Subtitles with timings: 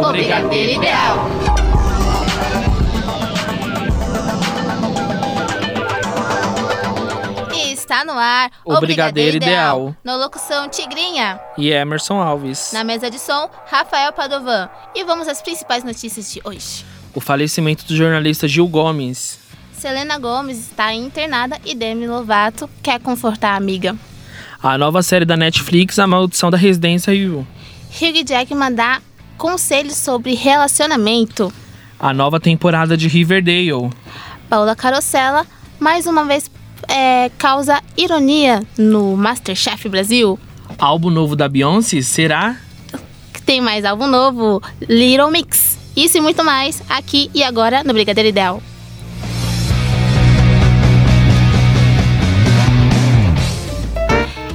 [0.00, 1.28] O Brigadeiro Ideal.
[7.54, 9.94] E está no ar O Brigadeiro Ideal.
[10.02, 11.38] Na locução Tigrinha.
[11.58, 12.70] E Emerson Alves.
[12.72, 14.70] Na mesa de som, Rafael Padovan.
[14.94, 16.86] E vamos às principais notícias de hoje.
[17.14, 19.38] O falecimento do jornalista Gil Gomes.
[19.74, 23.94] Selena Gomes está internada e Demi Lovato quer confortar a amiga.
[24.62, 27.46] A nova série da Netflix, A Maldição da Residência Rio.
[28.00, 29.00] Hugh Jackman dá
[29.36, 31.52] conselhos sobre relacionamento.
[31.98, 33.90] A nova temporada de Riverdale.
[34.48, 35.46] Paula Carosella,
[35.78, 36.50] mais uma vez,
[36.88, 40.38] é, causa ironia no Masterchef Brasil.
[40.78, 42.56] Álbum novo da Beyoncé será?
[43.44, 45.78] Tem mais álbum novo, Little Mix.
[45.94, 48.62] Isso e muito mais aqui e agora no Brigadeiro Ideal.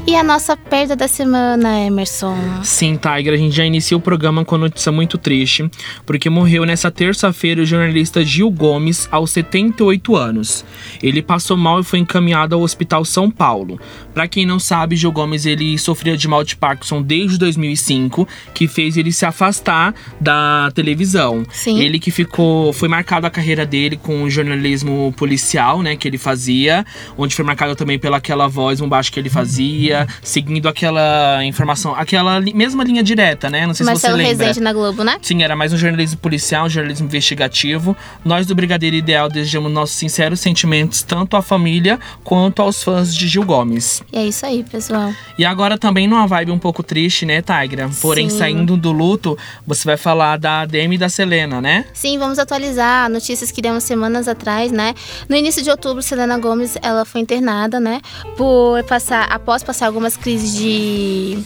[0.09, 2.37] E a nossa perda da semana, Emerson?
[2.63, 5.69] Sim, Tiger, a gente já inicia o programa com notícia muito triste,
[6.05, 10.63] porque morreu nessa terça-feira o jornalista Gil Gomes, aos 78 anos.
[11.03, 13.77] Ele passou mal e foi encaminhado ao Hospital São Paulo.
[14.13, 18.65] Para quem não sabe, Gil Gomes ele sofria de mal de Parkinson desde 2005, que
[18.65, 21.45] fez ele se afastar da televisão.
[21.51, 21.81] Sim.
[21.81, 26.17] Ele que ficou, foi marcado a carreira dele com o jornalismo policial, né, que ele
[26.17, 26.85] fazia,
[27.17, 31.95] onde foi marcado também pela aquela voz um baixo que ele fazia, seguindo aquela informação,
[31.95, 33.65] aquela li- mesma linha direta, né?
[33.65, 34.45] Não sei Marcelo se você lembra.
[34.45, 35.17] Rezende na Globo, né?
[35.21, 37.95] Sim, era mais um jornalismo policial, um jornalismo investigativo.
[38.25, 43.27] Nós do Brigadeiro Ideal desejamos nossos sinceros sentimentos tanto à família quanto aos fãs de
[43.27, 44.03] Gil Gomes.
[44.11, 45.13] E é isso aí, pessoal.
[45.37, 47.89] E agora também numa vibe um pouco triste, né, Tigra?
[48.01, 48.37] Porém, Sim.
[48.37, 51.85] saindo do luto, você vai falar da Demi e da Selena, né?
[51.93, 54.93] Sim, vamos atualizar notícias que demos semanas atrás, né?
[55.29, 58.01] No início de outubro, Selena Gomes, ela foi internada, né?
[58.35, 61.37] Por passar, após passar algumas crises de,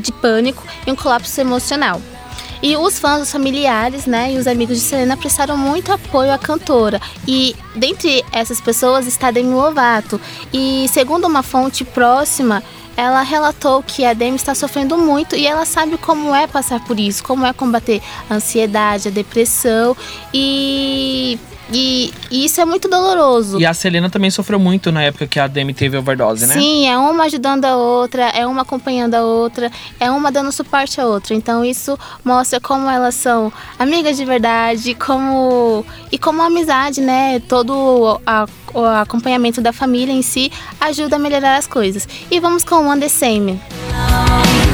[0.00, 2.00] de pânico e um colapso emocional.
[2.62, 6.38] E os fãs, os familiares, né, e os amigos de Selena prestaram muito apoio à
[6.38, 7.00] cantora.
[7.26, 10.20] E dentre essas pessoas está Demi Lovato.
[10.52, 12.62] E segundo uma fonte próxima,
[12.96, 17.00] ela relatou que a Demi está sofrendo muito e ela sabe como é passar por
[17.00, 19.96] isso, como é combater a ansiedade, a depressão
[20.34, 21.38] e,
[21.72, 23.60] e, e isso é muito doloroso.
[23.60, 26.54] E a Selena também sofreu muito na época que a Demi teve overdose, né?
[26.54, 31.00] Sim, é uma ajudando a outra, é uma acompanhando a outra, é uma dando suporte
[31.00, 31.34] à outra.
[31.34, 37.40] Então isso mostra como elas são amigas de verdade, como e como a amizade, né?
[37.48, 42.08] Todo a- o acompanhamento da família em si ajuda a melhorar as coisas.
[42.30, 43.60] E vamos com One The Same.
[43.92, 44.69] And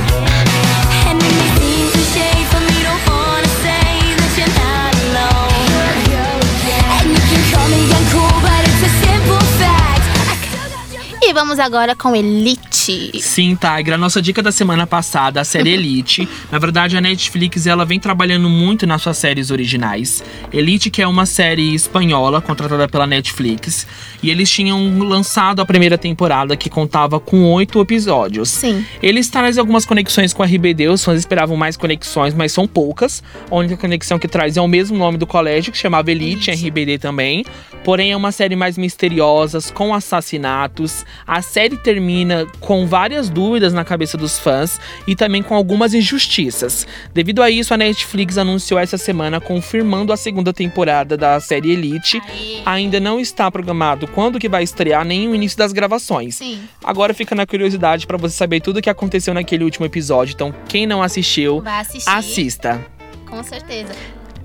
[11.37, 13.21] vamos agora com Elite.
[13.21, 13.97] Sim, Tigra.
[13.97, 16.27] A nossa dica da semana passada, a série Elite.
[16.51, 20.25] Na verdade, a Netflix ela vem trabalhando muito nas suas séries originais.
[20.51, 23.87] Elite, que é uma série espanhola contratada pela Netflix.
[24.23, 28.49] E eles tinham lançado a primeira temporada, que contava com oito episódios.
[28.49, 28.83] Sim.
[29.03, 33.23] Eles trazem algumas conexões com a RBD, os fãs esperavam mais conexões, mas são poucas.
[33.51, 36.97] A única conexão que traz é o mesmo nome do colégio, que chamava Elite, RBD
[36.97, 37.45] também.
[37.85, 41.05] Porém, é uma série mais misteriosa, com assassinatos.
[41.26, 46.87] A série termina com várias dúvidas na cabeça dos fãs e também com algumas injustiças.
[47.12, 52.20] Devido a isso, a Netflix anunciou essa semana confirmando a segunda temporada da série Elite.
[52.64, 56.37] Ainda não está programado quando que vai estrear nem o início das gravações.
[56.37, 56.60] Sim.
[56.84, 60.34] Agora fica na curiosidade pra você saber tudo o que aconteceu naquele último episódio.
[60.34, 61.62] Então, quem não assistiu,
[62.06, 62.84] assista.
[63.28, 63.93] Com certeza.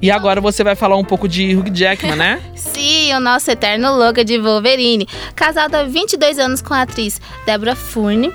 [0.01, 2.41] E agora você vai falar um pouco de Hugh Jackman, né?
[2.55, 5.07] Sim, o nosso eterno Logan de Wolverine.
[5.35, 8.33] Casado há 22 anos com a atriz Deborah Furney,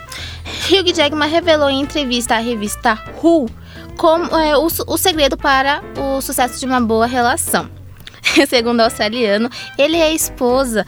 [0.71, 3.51] Hugh Jackman revelou em entrevista à revista Who
[3.97, 7.69] como, é, o, o segredo para o sucesso de uma boa relação.
[8.49, 10.87] Segundo o australiano, ele e a esposa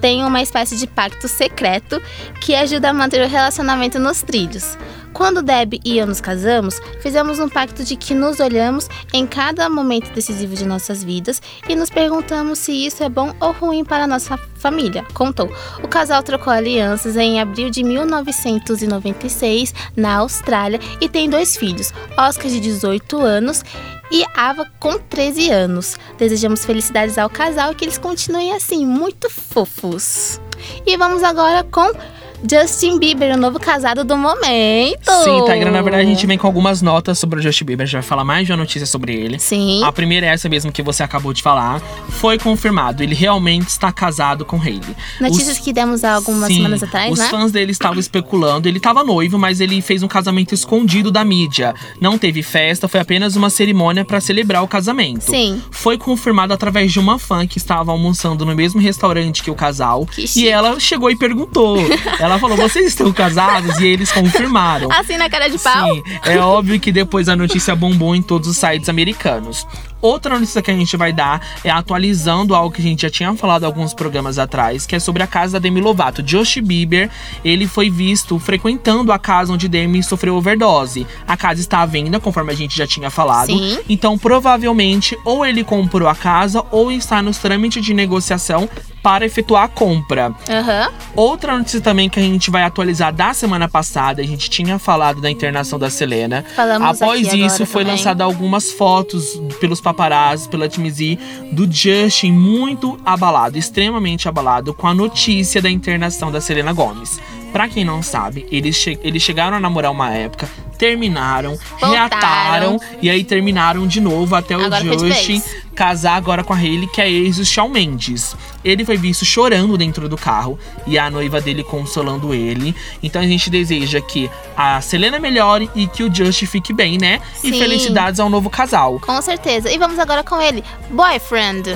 [0.00, 2.00] têm uma espécie de pacto secreto
[2.40, 4.78] que ajuda a manter o relacionamento nos trilhos.
[5.14, 9.70] Quando Deb e eu nos casamos, fizemos um pacto de que nos olhamos em cada
[9.70, 14.04] momento decisivo de nossas vidas e nos perguntamos se isso é bom ou ruim para
[14.04, 15.48] a nossa família, contou.
[15.84, 22.50] O casal trocou alianças em abril de 1996 na Austrália e tem dois filhos, Oscar
[22.50, 23.62] de 18 anos
[24.10, 25.96] e Ava com 13 anos.
[26.18, 30.40] Desejamos felicidades ao casal e que eles continuem assim, muito fofos.
[30.84, 31.92] E vamos agora com
[32.42, 35.10] Justin Bieber, o novo casado do momento.
[35.24, 37.84] Sim, Tigra, na verdade a gente vem com algumas notas sobre o Justin Bieber.
[37.84, 39.38] A gente vai falar mais de uma notícia sobre ele.
[39.38, 39.82] Sim.
[39.82, 41.80] A primeira é essa mesmo que você acabou de falar.
[42.08, 44.94] Foi confirmado, ele realmente está casado com Hailey.
[45.20, 47.28] Notícias Os- que demos há algumas Sim, semanas atrás, os né?
[47.28, 48.68] fãs dele estavam especulando.
[48.68, 51.74] Ele estava noivo, mas ele fez um casamento escondido da mídia.
[52.00, 55.22] Não teve festa, foi apenas uma cerimônia para celebrar o casamento.
[55.30, 55.62] Sim.
[55.70, 60.06] Foi confirmado através de uma fã que estava almoçando no mesmo restaurante que o casal.
[60.06, 61.78] Que e ela chegou e perguntou.
[62.24, 63.78] ela falou: Vocês estão casados?
[63.78, 64.90] E eles confirmaram.
[64.90, 65.94] Assim na cara de pau.
[65.94, 69.66] Sim, é óbvio que depois a notícia bombou em todos os sites americanos.
[70.04, 73.34] Outra notícia que a gente vai dar é atualizando algo que a gente já tinha
[73.34, 76.22] falado alguns programas atrás, que é sobre a casa da Demi Lovato.
[76.22, 77.08] Josh Bieber,
[77.42, 81.06] ele foi visto frequentando a casa onde Demi sofreu overdose.
[81.26, 83.46] A casa está à venda, conforme a gente já tinha falado.
[83.46, 83.78] Sim.
[83.88, 88.68] Então, provavelmente, ou ele comprou a casa ou está nos trâmites de negociação
[89.04, 90.32] para efetuar a compra.
[90.48, 90.90] Aham.
[91.14, 95.20] Outra notícia também que a gente vai atualizar da semana passada, a gente tinha falado
[95.20, 96.42] da internação da Selena.
[96.56, 97.98] Falamos Após isso, foi também.
[97.98, 101.16] lançada algumas fotos pelos paparazzi, pela TMZ,
[101.52, 107.20] do Justin muito abalado, extremamente abalado, com a notícia da internação da Selena Gomes.
[107.52, 113.08] Pra quem não sabe, eles, che- eles chegaram a namorar uma época, terminaram, reataram e
[113.08, 115.42] aí terminaram de novo até o Agora Justin
[115.74, 118.36] casar agora com a Hailey, que é ex do Shawn Mendes.
[118.64, 122.74] Ele foi visto chorando dentro do carro e a noiva dele consolando ele.
[123.02, 127.20] Então a gente deseja que a Selena melhore e que o Justin fique bem, né?
[127.42, 127.58] E Sim.
[127.58, 129.00] felicidades ao novo casal.
[129.00, 129.70] Com certeza.
[129.70, 130.64] E vamos agora com ele.
[130.90, 131.74] Boyfriend.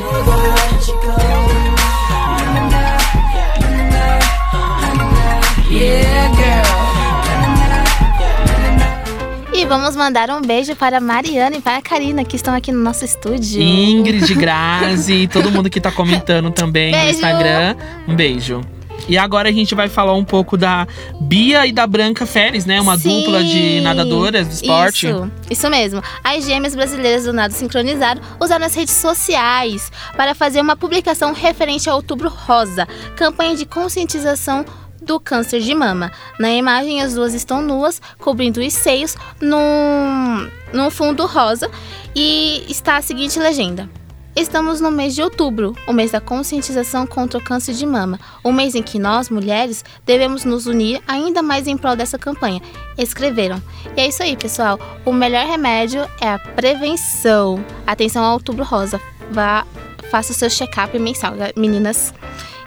[9.59, 12.71] E vamos mandar um beijo para a Mariana e para a Karina, que estão aqui
[12.71, 13.61] no nosso estúdio.
[13.61, 17.15] Ingrid, Grazi, todo mundo que tá comentando também no Beijo.
[17.15, 17.77] Instagram.
[18.07, 18.61] Um beijo.
[19.09, 20.87] E agora a gente vai falar um pouco da
[21.23, 22.81] Bia e da Branca Férez, né?
[22.81, 23.23] Uma Sim.
[23.23, 25.09] dupla de nadadoras do esporte.
[25.09, 26.01] Isso, isso mesmo.
[26.23, 31.91] As gêmeas brasileiras do nado sincronizado usaram as redes sociais para fazer uma publicação referente
[31.91, 34.65] ao Outubro Rosa, campanha de conscientização
[35.01, 36.13] do câncer de mama.
[36.39, 41.71] Na imagem, as duas estão nuas, cobrindo os seios num, num fundo rosa
[42.15, 43.89] e está a seguinte legenda.
[44.37, 48.53] Estamos no mês de outubro, o mês da conscientização contra o câncer de mama, o
[48.53, 52.63] mês em que nós, mulheres, devemos nos unir ainda mais em prol dessa campanha.
[52.97, 53.61] Escreveram.
[53.97, 54.79] E é isso aí, pessoal.
[55.05, 57.65] O melhor remédio é a prevenção.
[57.85, 59.01] Atenção ao outubro rosa.
[59.33, 59.67] Vá,
[60.09, 62.15] faça o seu check-up mensal, meninas.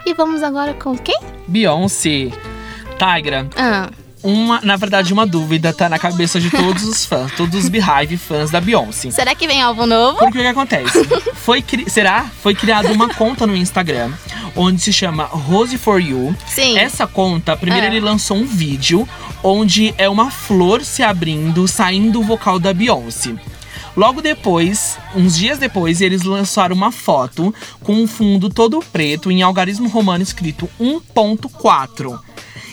[0.04, 1.18] E vamos agora com quem?
[1.46, 2.30] Beyoncé.
[2.98, 3.90] Tigra, Ah,
[4.22, 8.16] uma, na verdade, uma dúvida tá na cabeça de todos os fãs, todos os Beehive
[8.16, 9.10] fãs da Beyoncé.
[9.10, 10.18] será que vem álbum novo?
[10.18, 11.04] Porque o que acontece?
[11.34, 12.26] Foi cri- será?
[12.42, 14.12] Foi criada uma conta no Instagram
[14.54, 16.36] onde se chama Rose for You.
[16.46, 16.76] Sim.
[16.78, 17.88] Essa conta, primeiro Ah.
[17.90, 19.08] ele lançou um vídeo
[19.42, 23.34] onde é uma flor se abrindo, saindo o vocal da Beyoncé.
[23.96, 29.42] Logo depois, uns dias depois, eles lançaram uma foto com um fundo todo preto em
[29.42, 32.18] algarismo romano escrito 1.4.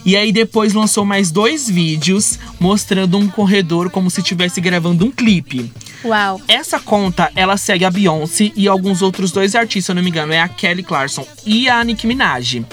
[0.06, 5.12] E aí depois lançou mais dois vídeos mostrando um corredor como se estivesse gravando um
[5.12, 5.72] clipe.
[6.04, 6.40] Uau.
[6.48, 10.10] Essa conta, ela segue a Beyoncé e alguns outros dois artistas, se eu não me
[10.10, 12.66] engano, é a Kelly Clarkson e a Nicki Minaj.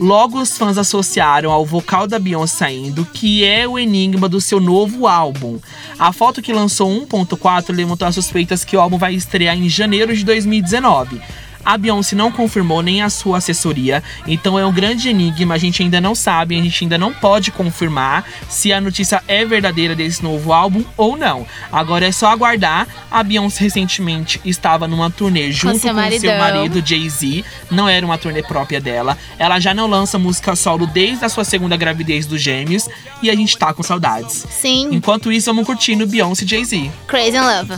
[0.00, 4.58] Logo, os fãs associaram ao vocal da Beyoncé saindo, que é o enigma do seu
[4.58, 5.58] novo álbum.
[5.98, 10.16] A foto que lançou 1.4 levantou as suspeitas que o álbum vai estrear em janeiro
[10.16, 11.20] de 2019.
[11.64, 15.54] A Beyoncé não confirmou nem a sua assessoria, então é um grande enigma.
[15.54, 19.44] A gente ainda não sabe, a gente ainda não pode confirmar se a notícia é
[19.44, 21.46] verdadeira desse novo álbum ou não.
[21.70, 22.86] Agora é só aguardar.
[23.10, 27.44] A Beyoncé recentemente estava numa turnê junto seu com seu marido Jay-Z.
[27.70, 29.16] Não era uma turnê própria dela.
[29.38, 32.88] Ela já não lança música solo desde a sua segunda gravidez dos gêmeos
[33.22, 34.46] e a gente tá com saudades.
[34.50, 34.88] Sim.
[34.92, 36.90] Enquanto isso, vamos curtindo Beyoncé e Jay-Z.
[37.06, 37.74] Crazy in Love.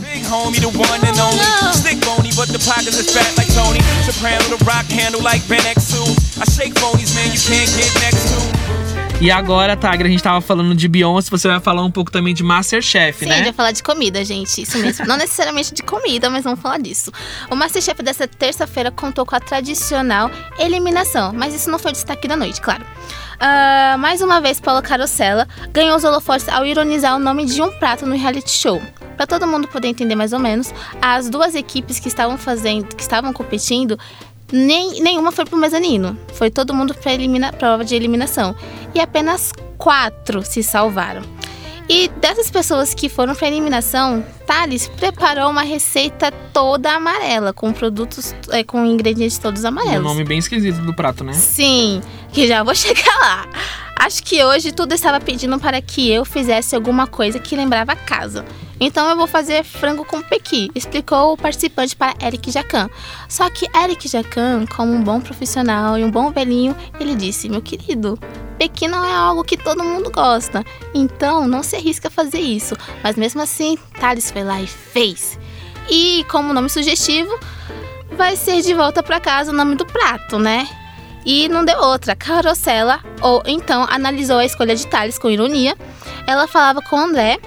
[3.73, 4.03] Tony.
[4.03, 6.41] Soprano, the rock handle like Ben X2.
[6.41, 8.63] I shake phonies, man, you can't get next to.
[9.21, 12.33] E agora, Tagra, a gente tava falando de Beyoncé, você vai falar um pouco também
[12.33, 13.35] de Masterchef, Sim, a né?
[13.35, 14.61] gente vai falar de comida, gente.
[14.61, 15.05] Isso mesmo.
[15.07, 17.09] Não necessariamente de comida, mas vamos falar disso.
[17.49, 22.35] O Masterchef dessa terça-feira contou com a tradicional eliminação, mas isso não foi destaque da
[22.35, 22.83] noite, claro.
[23.39, 27.71] Ah, mais uma vez, Paula Carosella ganhou os holofotes ao ironizar o nome de um
[27.79, 28.81] prato no reality show.
[29.15, 33.01] Para todo mundo poder entender mais ou menos, as duas equipes que estavam fazendo, que
[33.01, 33.97] estavam competindo,
[34.51, 36.17] nem, nenhuma foi pro mezanino.
[36.33, 38.55] Foi todo mundo para elimina, prova de eliminação.
[38.93, 41.21] E apenas quatro se salvaram.
[41.89, 48.33] E dessas pessoas que foram para eliminação, Thales preparou uma receita toda amarela, com produtos,
[48.51, 50.03] é, com ingredientes todos Um amarelos.
[50.03, 51.33] nome bem esquisito do prato, né?
[51.33, 52.01] Sim,
[52.31, 53.47] que já vou chegar lá.
[53.97, 58.45] Acho que hoje tudo estava pedindo para que eu fizesse alguma coisa que lembrava casa.
[58.85, 62.89] Então eu vou fazer frango com pequi, explicou o participante para Eric Jacan.
[63.29, 67.61] Só que Eric Jacan, como um bom profissional e um bom velhinho, ele disse: Meu
[67.61, 68.19] querido,
[68.57, 70.65] pequi não é algo que todo mundo gosta.
[70.93, 72.75] Então não se arrisca a fazer isso.
[73.01, 75.39] Mas mesmo assim, Thales foi lá e fez.
[75.89, 77.39] E como nome sugestivo,
[78.17, 80.67] vai ser de volta para casa o nome do prato, né?
[81.25, 82.17] E não deu outra.
[82.17, 85.77] Carosella, ou então analisou a escolha de Thales com ironia.
[86.27, 87.39] Ela falava com André,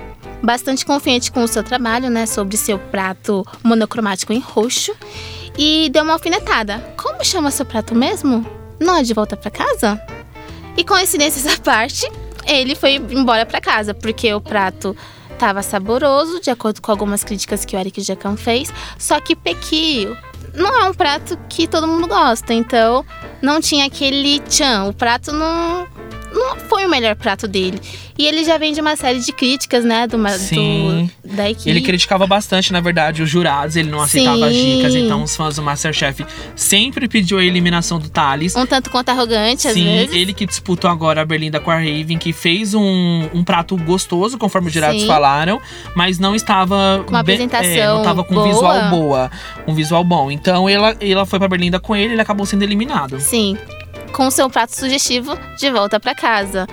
[0.43, 2.26] bastante confiante com o seu trabalho, né?
[2.26, 4.95] Sobre seu prato monocromático em roxo.
[5.59, 6.78] E deu uma alfinetada.
[6.97, 8.47] Como chama seu prato mesmo?
[8.78, 10.00] Não é de volta para casa?
[10.76, 12.11] E coincidências à parte,
[12.47, 14.97] ele foi embora para casa, porque o prato
[15.38, 18.73] tava saboroso, de acordo com algumas críticas que o Eric Jacan fez.
[18.99, 20.09] Só que pequi
[20.55, 23.05] não é um prato que todo mundo gosta, então
[23.43, 24.85] não tinha aquele tchan.
[24.85, 25.87] O prato não,
[26.38, 27.81] não foi o melhor prato dele.
[28.19, 31.11] E ele já vem de uma série de críticas, né, do, Sim.
[31.25, 31.69] do da equipe.
[31.69, 34.76] Ele criticava bastante, na verdade, os jurados, ele não aceitava as Sim.
[34.76, 36.25] dicas, então os fãs do Masterchef
[36.55, 38.57] sempre pediu a eliminação do Thales.
[38.57, 40.14] Um tanto quanto arrogante, às Sim, vezes.
[40.14, 44.38] ele que disputou agora a Berlinda com a Raven, que fez um, um prato gostoso,
[44.38, 45.07] conforme os jurados Sim.
[45.07, 45.61] falaram,
[45.95, 48.49] mas não estava Com uma bem- apresentação é, não estava com boa.
[48.49, 49.31] visual boa,
[49.66, 50.31] um visual bom.
[50.31, 53.21] Então ela, ela foi pra Berlinda com ele, ele acabou sendo eliminado.
[53.21, 53.57] Sim,
[54.12, 56.66] com seu prato sugestivo de volta para casa.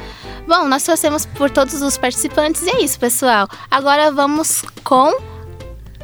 [0.47, 3.47] Bom, nós torcemos por todos os participantes e é isso, pessoal.
[3.71, 5.32] Agora vamos com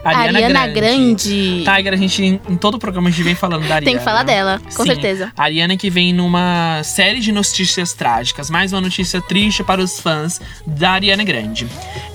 [0.04, 1.30] Ariana, Ariana Grande.
[1.30, 1.64] Grande.
[1.66, 3.86] Tiger, a gente, em, todo o programa, a gente vem falando da Ariana.
[3.86, 4.90] Tem que falar dela, com Sim.
[4.90, 5.32] certeza.
[5.38, 10.00] A Ariana que vem numa série de notícias trágicas, mais uma notícia triste para os
[10.00, 11.68] fãs da Ariana Grande.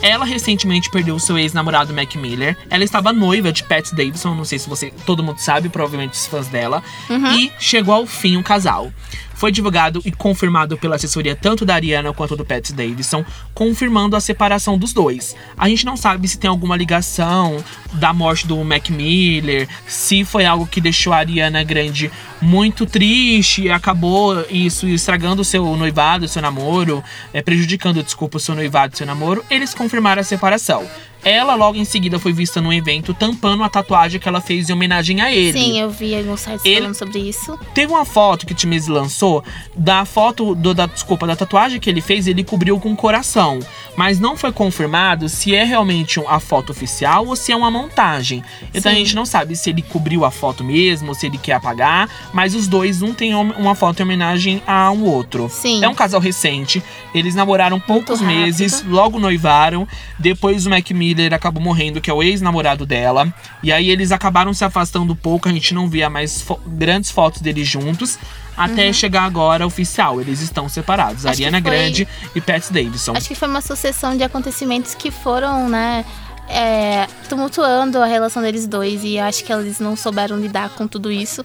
[0.03, 2.57] Ela recentemente perdeu seu ex-namorado Mac Miller.
[2.71, 6.27] Ela estava noiva de Pat Davidson, não sei se você, todo mundo sabe, provavelmente os
[6.27, 6.83] fãs dela.
[7.09, 7.39] Uhum.
[7.39, 8.91] E chegou ao fim o casal.
[9.35, 14.21] Foi divulgado e confirmado pela assessoria tanto da Ariana quanto do Pat Davidson, confirmando a
[14.21, 15.37] separação dos dois.
[15.57, 17.63] A gente não sabe se tem alguma ligação
[17.95, 22.11] da morte do Mac Miller, se foi algo que deixou a Ariana Grande
[22.41, 28.41] muito triste e acabou isso estragando o seu noivado, seu namoro, é, prejudicando, desculpa, o
[28.41, 29.45] seu noivado, o seu namoro.
[29.51, 30.89] Eles confirmaram a separação.
[31.25, 34.73] Ela logo em seguida foi vista num evento tampando a tatuagem que ela fez em
[34.73, 35.59] homenagem a ele.
[35.59, 37.59] Sim, eu vi alguns sites Ele- falando sobre isso.
[37.75, 39.43] Teve uma foto que o Timmins lançou
[39.75, 43.59] da foto do, da desculpa da tatuagem que ele fez, ele cobriu com coração,
[43.97, 48.43] mas não foi confirmado se é realmente a foto oficial ou se é uma montagem.
[48.75, 49.01] Então a Sim.
[49.01, 52.55] gente não sabe se ele cobriu a foto mesmo, ou se ele quer apagar, mas
[52.55, 55.49] os dois um tem uma foto em homenagem a um outro.
[55.51, 55.83] Sim.
[55.83, 56.83] É um casal recente,
[57.15, 59.89] eles namoraram poucos meses, logo noivaram.
[60.19, 63.33] Depois o Mac Miller acabou morrendo, que é o ex-namorado dela.
[63.63, 67.11] E aí eles acabaram se afastando um pouco, a gente não via mais fo- grandes
[67.11, 68.19] fotos deles juntos.
[68.57, 71.25] Até chegar agora oficial, eles estão separados.
[71.25, 71.31] Uhum.
[71.31, 73.13] Acho Ariana foi- Grande e Pat Davidson.
[73.17, 76.05] Acho que foi uma sucessão de acontecimentos que foram, né,
[76.49, 79.03] é, tumultuando a relação deles dois.
[79.03, 81.43] E acho que eles não souberam lidar com tudo isso.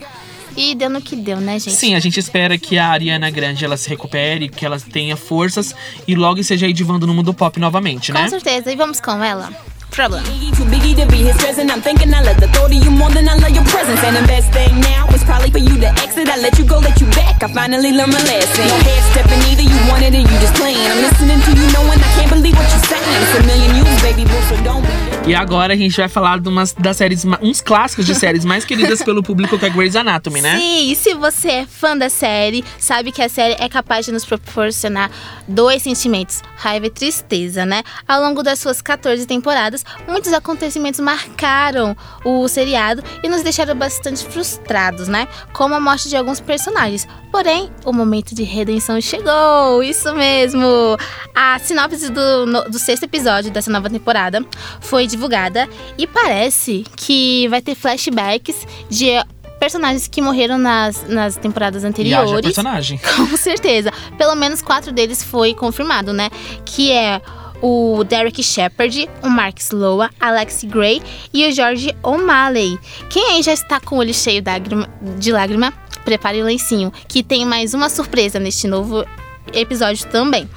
[0.60, 1.74] E deu no que deu, né, gente?
[1.74, 5.74] Sim, a gente espera que a Ariana Grande ela se recupere, que ela tenha forças
[6.06, 8.28] e logo esteja aí divando no mundo pop novamente, Com né?
[8.28, 8.70] certeza.
[8.70, 9.50] E vamos com ela.
[9.90, 10.22] Problem.
[10.24, 11.70] Too biggie to be his present.
[11.70, 14.02] I'm thinking I love the thought of you more than I love your presence.
[14.04, 16.28] And the best thing now is probably for you to exit.
[16.28, 17.42] I let you go, let you back.
[17.42, 18.66] I finally learned my lesson.
[18.68, 19.62] No half stepping either.
[19.62, 20.78] You wanted it, you just playing.
[20.78, 23.02] I'm listening to you, knowing I can't believe what you're saying.
[23.22, 25.10] It's a million years, baby, boo, so don't be.
[25.26, 28.64] E agora a gente vai falar de umas das séries, uns clássicos de séries mais
[28.64, 30.58] queridas pelo público que é Grey's Anatomy, né?
[30.58, 34.12] Sim, e se você é fã da série, sabe que a série é capaz de
[34.12, 35.10] nos proporcionar
[35.46, 37.82] dois sentimentos, raiva e tristeza, né?
[38.08, 44.24] Ao longo das suas 14 temporadas, muitos acontecimentos marcaram o seriado e nos deixaram bastante
[44.24, 45.26] frustrados, né?
[45.52, 47.06] Como a morte de alguns personagens.
[47.30, 50.66] Porém, o momento de redenção chegou, isso mesmo!
[51.34, 54.44] A sinopse do, no- do sexto episódio dessa nova temporada
[54.80, 59.10] foi divulgada e parece que vai ter flashbacks de
[59.60, 62.40] personagens que morreram nas, nas temporadas E anteriores.
[62.40, 62.98] personagem.
[63.16, 63.92] Com certeza.
[64.16, 66.30] Pelo menos quatro deles foi confirmado, né?
[66.64, 67.20] Que é
[67.62, 71.02] o Derek Shepard, o Mark Sloa, Alex Gray
[71.32, 72.78] e o George O'Malley.
[73.08, 74.42] Quem aí já está com o olho cheio
[75.18, 75.72] de lágrima,
[76.04, 79.04] prepare o lencinho, que tem mais uma surpresa neste novo
[79.52, 80.48] episódio também.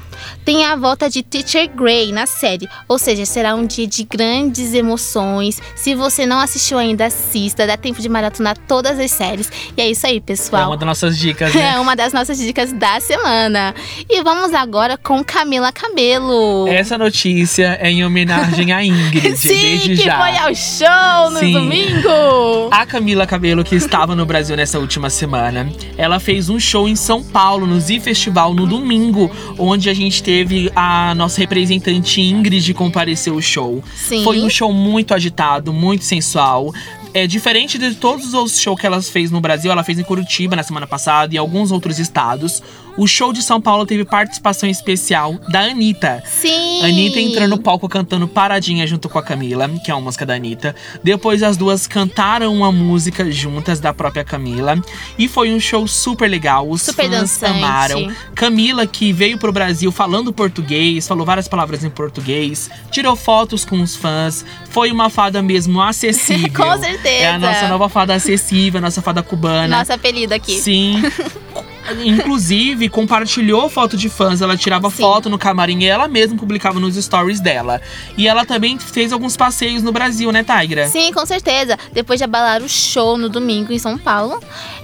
[0.46, 4.74] Tem a volta de Teacher Grey na série, ou seja, será um dia de grandes
[4.74, 5.62] emoções.
[5.76, 9.50] Se você não assistiu ainda, assista, dá tempo de maratonar todas as séries.
[9.78, 10.68] E é isso aí, É pessoal.
[10.68, 11.62] uma das nossas dicas, né?
[11.74, 13.74] É uma das nossas dicas da semana.
[14.10, 16.68] E vamos agora com Camila Cabelo.
[16.68, 20.18] Essa notícia é em homenagem a Ingrid, Sim, desde que já.
[20.20, 21.54] foi ao show no Sim.
[21.54, 22.70] domingo.
[22.72, 26.96] A Camila Cabelo, que estava no Brasil nessa última semana, ela fez um show em
[26.96, 32.74] São Paulo, no Z Festival, no domingo, onde a gente teve a nossa representante Ingrid
[32.74, 33.84] comparecer ao show.
[33.96, 34.24] Sim.
[34.24, 36.74] Foi um show muito agitado, muito sensual.
[37.14, 40.56] É diferente de todos os shows que ela fez no Brasil, ela fez em Curitiba
[40.56, 42.62] na semana passada e alguns outros estados.
[42.96, 46.22] O show de São Paulo teve participação especial da Anitta.
[46.26, 46.84] Sim.
[46.84, 50.36] Anitta entrou no palco cantando Paradinha junto com a Camila, que é uma música da
[50.36, 50.76] Anitta.
[51.04, 54.80] Depois as duas cantaram uma música juntas da própria Camila.
[55.18, 56.70] E foi um show super legal.
[56.70, 57.58] Os Super fãs dançante.
[57.58, 58.16] amaram.
[58.36, 63.82] Camila, que veio pro Brasil falando português, falou várias palavras em português, tirou fotos com
[63.82, 64.46] os fãs.
[64.70, 66.52] Foi uma fada mesmo acessível.
[66.54, 67.24] Com certeza.
[67.24, 69.80] É a nossa nova fada acessível, a nossa fada cubana.
[69.80, 70.60] Nosso apelido aqui.
[70.60, 71.02] Sim.
[72.06, 74.42] Inclusive, compartilhou foto de fãs.
[74.42, 74.98] Ela tirava Sim.
[74.98, 77.82] foto no camarim e ela mesma publicava nos stories dela.
[78.18, 80.88] E ela também fez alguns passeios no Brasil, né, Tigra?
[80.88, 81.78] Sim, com certeza.
[81.92, 84.42] Depois de abalar o show no domingo em São Paulo,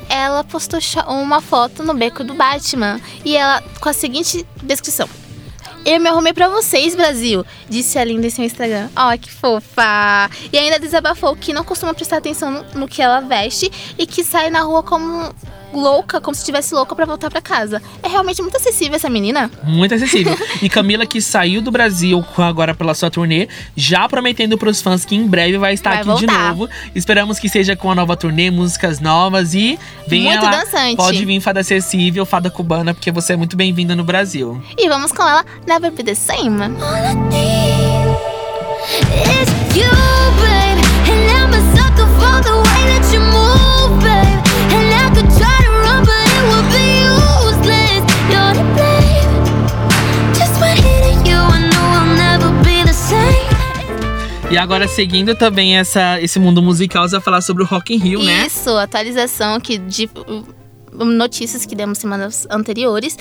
[0.09, 2.99] ela postou uma foto no beco do Batman.
[3.23, 5.07] E ela com a seguinte descrição.
[5.85, 8.89] Eu me arrumei pra vocês, Brasil, disse a linda em seu Instagram.
[8.95, 10.29] Ó, que fofa!
[10.51, 14.23] E ainda desabafou que não costuma prestar atenção no, no que ela veste e que
[14.23, 15.33] sai na rua como
[15.73, 17.81] louca, como se estivesse louca pra voltar pra casa.
[18.03, 19.49] É realmente muito acessível essa menina.
[19.63, 20.37] Muito acessível.
[20.61, 25.15] e Camila, que saiu do Brasil agora pela sua turnê, já prometendo pros fãs que
[25.15, 26.49] em breve vai estar Vai aqui de voltar.
[26.49, 26.69] novo.
[26.95, 30.51] Esperamos que seja com a nova turnê, músicas novas e venha Muito lá.
[30.63, 30.95] dançante.
[30.95, 34.61] Pode vir fada acessível, fada cubana, porque você é muito bem-vinda no Brasil.
[34.77, 36.61] E vamos com ela, Never Be The Same.
[36.63, 38.09] All I need
[39.13, 39.89] is you,
[40.41, 40.68] babe.
[54.51, 57.97] E agora, seguindo também essa, esse mundo musical, você vai falar sobre o Rock in
[57.97, 58.47] Rio, né?
[58.47, 63.15] Isso, atualização aqui de uh, notícias que demos semanas anteriores.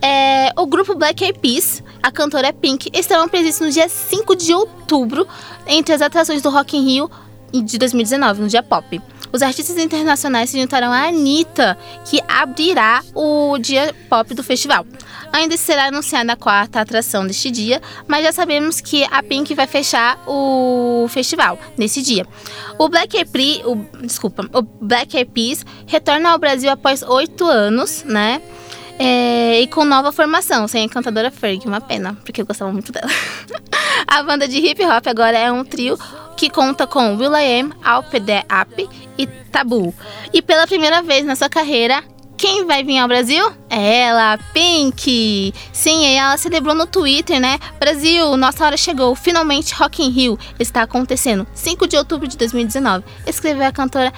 [0.00, 4.54] É, o grupo Black Eyed Peas, a cantora Pink, estarão presentes no dia 5 de
[4.54, 5.28] outubro
[5.66, 7.10] entre as atrações do Rock in Rio
[7.52, 8.98] de 2019, no dia pop.
[9.32, 14.86] Os artistas internacionais se juntarão à Anitta, que abrirá o dia pop do festival.
[15.32, 19.66] Ainda será anunciada a quarta atração deste dia, mas já sabemos que a Pink vai
[19.66, 22.26] fechar o festival nesse dia.
[22.78, 28.42] O Black Eyed o, desculpa, o Black Peas retorna ao Brasil após oito anos, né?
[28.98, 32.92] É, e com nova formação, sem a cantadora Fergie, uma pena, porque eu gostava muito
[32.92, 33.10] dela.
[34.06, 35.98] a banda de hip hop agora é um trio
[36.42, 39.94] que conta com Will.i.am, Alpede Up e Tabu.
[40.32, 42.02] E pela primeira vez na sua carreira,
[42.36, 43.52] quem vai vir ao Brasil?
[43.70, 45.54] É ela, Pink!
[45.72, 47.60] Sim, ela celebrou no Twitter, né?
[47.78, 49.14] Brasil, nossa hora chegou.
[49.14, 51.46] Finalmente, Rock in Rio está acontecendo.
[51.54, 53.04] 5 de outubro de 2019.
[53.24, 54.12] Escreveu a cantora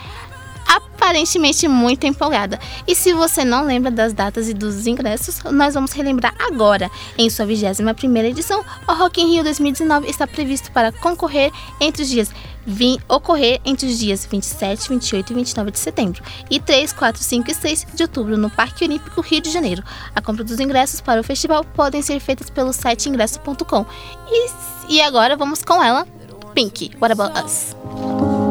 [0.66, 2.58] aparentemente muito empolgada.
[2.86, 6.90] E se você não lembra das datas e dos ingressos, nós vamos relembrar agora.
[7.18, 12.08] Em sua 21ª edição, o Rock in Rio 2019 está previsto para concorrer entre os
[12.08, 12.30] dias
[12.66, 17.50] vim ocorrer entre os dias 27, 28 e 29 de setembro e 3, 4, 5
[17.50, 19.82] e 6 de outubro no Parque Olímpico Rio de Janeiro.
[20.14, 23.86] A compra dos ingressos para o festival podem ser feitas pelo site ingresso.com.
[24.28, 24.50] E,
[24.88, 26.06] e agora vamos com ela,
[26.54, 26.92] Pink.
[27.00, 28.43] What about us?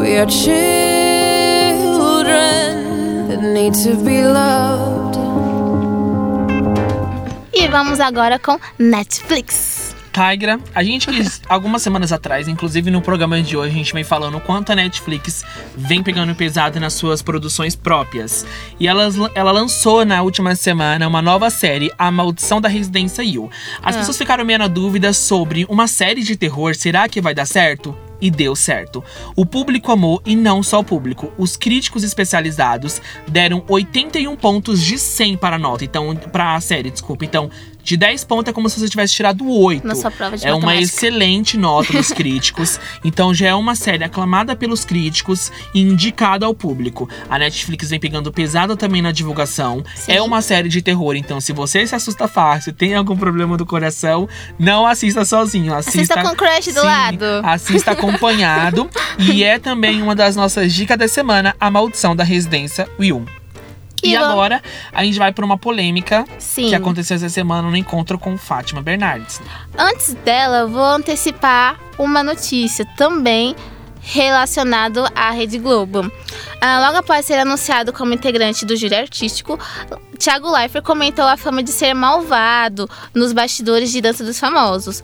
[0.00, 0.56] We are children
[3.28, 5.18] that need to be loved.
[7.52, 9.94] E vamos agora com Netflix.
[10.10, 14.02] Tigra, a gente quis, algumas semanas atrás, inclusive no programa de hoje, a gente vem
[14.02, 15.44] falando o quanto a Netflix
[15.76, 18.46] vem pegando pesado nas suas produções próprias.
[18.80, 23.50] E ela, ela lançou na última semana uma nova série, A Maldição da Residência Hill.
[23.82, 27.44] As pessoas ficaram meio na dúvida sobre uma série de terror, será que vai dar
[27.44, 27.94] certo?
[28.20, 29.02] E deu certo.
[29.34, 31.32] O público amou e não só o público.
[31.38, 35.84] Os críticos especializados deram 81 pontos de 100 para a nota.
[35.84, 37.24] Então, para a série, desculpa.
[37.24, 37.50] Então,
[37.82, 39.86] de 10 pontos é como se você tivesse tirado 8.
[39.86, 40.94] Na sua prova de é uma matemática.
[40.94, 42.78] excelente nota dos críticos.
[43.04, 47.08] então já é uma série aclamada pelos críticos e indicada ao público.
[47.28, 49.82] A Netflix vem pegando pesado também na divulgação.
[49.94, 50.12] Sim.
[50.12, 53.66] É uma série de terror, então se você se assusta fácil, tem algum problema do
[53.66, 55.74] coração, não assista sozinho.
[55.74, 57.24] Assista, Assista com o crush do Sim, lado.
[57.42, 58.88] Assista acompanhado.
[59.18, 63.24] e é também uma das nossas dicas da semana, A Maldição da Residência Will.
[64.02, 66.68] E, agora a gente vai pra uma polêmica Sim.
[66.68, 69.40] que aconteceu essa semana no encontro com Fátima Bernardes.
[69.76, 73.54] Antes dela, eu vou antecipar uma notícia também
[74.10, 76.10] relacionado à Rede Globo.
[76.60, 79.56] Ah, logo após ser anunciado como integrante do júri artístico,
[80.18, 85.02] Thiago Leifert comentou a fama de ser malvado nos bastidores de Dança dos Famosos.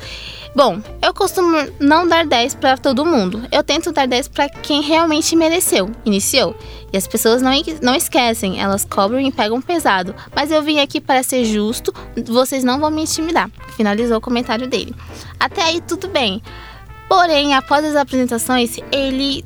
[0.56, 3.46] Bom, eu costumo não dar 10 para todo mundo.
[3.52, 6.56] Eu tento dar 10 para quem realmente mereceu, iniciou.
[6.92, 10.14] E as pessoas não, não esquecem, elas cobram e pegam pesado.
[10.34, 11.94] Mas eu vim aqui para ser justo,
[12.26, 13.50] vocês não vão me intimidar.
[13.76, 14.94] Finalizou o comentário dele.
[15.38, 16.42] Até aí tudo bem.
[17.08, 19.44] Porém, após as apresentações, ele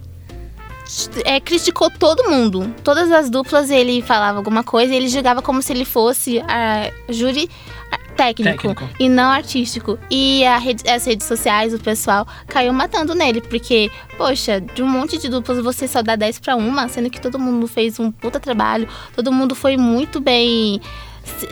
[1.24, 2.74] é, criticou todo mundo.
[2.82, 6.90] Todas as duplas ele falava alguma coisa e ele julgava como se ele fosse a
[7.12, 7.48] júri
[7.92, 8.88] ah, técnico, Técnico.
[8.98, 9.98] e não artístico.
[10.10, 15.18] E rede- as redes sociais, o pessoal caiu matando nele, porque, poxa, de um monte
[15.18, 18.40] de duplas você só dá 10 pra uma, sendo que todo mundo fez um puta
[18.40, 20.80] trabalho, todo mundo foi muito bem.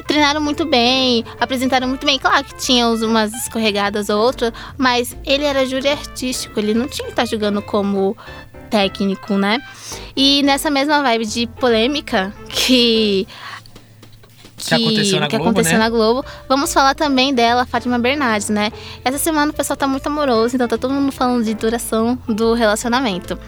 [0.06, 2.18] Treinaram muito bem, apresentaram muito bem.
[2.18, 7.06] Claro que tinha umas escorregadas ou outras, mas ele era júri artístico, ele não tinha
[7.06, 8.16] que estar jogando como
[8.68, 9.60] técnico, né?
[10.16, 13.26] E nessa mesma vibe de polêmica que.
[14.56, 15.84] Que aconteceu na que Globo, aconteceu né?
[15.84, 18.72] na Globo, vamos falar também dela, Fátima Bernardes, né?
[19.04, 22.54] Essa semana o pessoal tá muito amoroso, então tá todo mundo falando de duração do
[22.54, 23.38] relacionamento.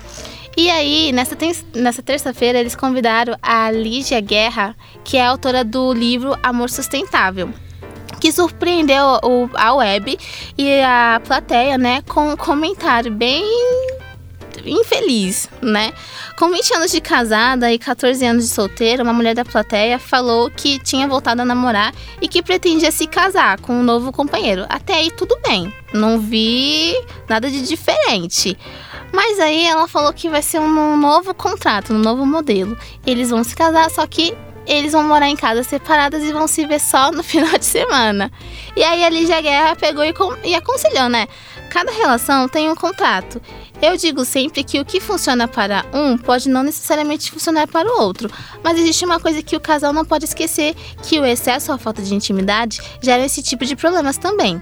[0.57, 1.37] E aí, nessa,
[1.75, 7.53] nessa terça-feira, eles convidaram a Lígia Guerra, que é autora do livro Amor Sustentável
[8.21, 9.19] que surpreendeu
[9.55, 10.19] a web
[10.59, 13.43] e a plateia, né, com um comentário bem
[14.65, 15.93] infeliz, né?
[16.37, 20.51] Com 20 anos de casada e 14 anos de solteira, uma mulher da plateia falou
[20.51, 24.67] que tinha voltado a namorar e que pretendia se casar com um novo companheiro.
[24.69, 26.95] Até aí tudo bem, não vi
[27.29, 28.57] nada de diferente.
[29.13, 32.77] Mas aí ela falou que vai ser um novo contrato, um novo modelo.
[33.07, 34.35] Eles vão se casar, só que
[34.67, 38.31] eles vão morar em casas separadas e vão se ver só no final de semana.
[38.77, 41.27] E aí a Lígia Guerra pegou e, e aconselhou, né?
[41.71, 43.41] Cada relação tem um contrato.
[43.81, 48.01] Eu digo sempre que o que funciona para um pode não necessariamente funcionar para o
[48.01, 48.31] outro.
[48.63, 51.79] Mas existe uma coisa que o casal não pode esquecer: que o excesso ou a
[51.79, 54.61] falta de intimidade gera esse tipo de problemas também.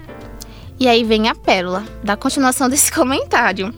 [0.79, 3.75] E aí vem a pérola da continuação desse comentário.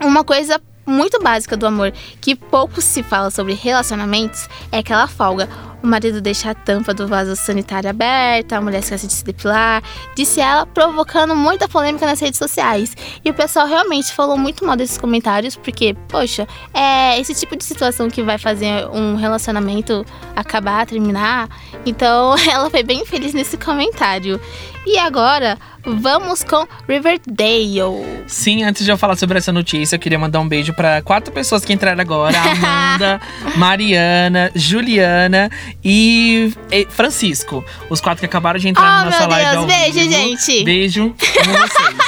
[0.00, 5.48] Uma coisa muito básica do amor que pouco se fala sobre relacionamentos é aquela folga.
[5.82, 9.82] O marido deixa a tampa do vaso sanitário aberta, a mulher esquece de se depilar,
[10.16, 12.96] disse ela, provocando muita polêmica nas redes sociais.
[13.22, 17.64] E o pessoal realmente falou muito mal desses comentários, porque, poxa, é esse tipo de
[17.64, 21.50] situação que vai fazer um relacionamento acabar, terminar.
[21.84, 24.40] Então ela foi bem feliz nesse comentário.
[24.86, 28.24] E agora, vamos com Riverdale.
[28.26, 31.32] Sim, antes de eu falar sobre essa notícia, eu queria mandar um beijo para quatro
[31.32, 33.20] pessoas que entraram agora: Amanda,
[33.56, 35.50] Mariana, Juliana
[35.82, 36.52] e
[36.90, 37.64] Francisco.
[37.88, 39.50] Os quatro que acabaram de entrar Oh, na nossa meu live.
[39.50, 40.10] Deus, ao beijo, vivo.
[40.12, 40.64] gente.
[40.64, 41.96] Beijo, amo vocês.